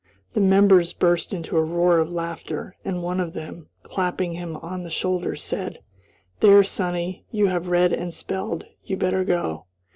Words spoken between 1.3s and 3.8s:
into a roar of laughter, and one of them,